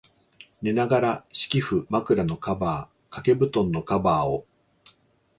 [0.63, 4.47] 寝ながら、敷布、枕のカバー、掛け蒲団のカバーを、